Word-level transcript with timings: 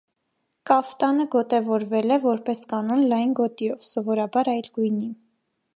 Կաֆտանը 0.69 1.27
գոտևորվել 1.35 2.15
է, 2.15 2.17
որպես 2.25 2.65
կանոն, 2.73 3.07
լայն 3.13 3.39
գոտիով 3.41 3.87
(սովորաբար 3.91 4.53
այլ 4.57 4.73
գույնի)։ 4.79 5.17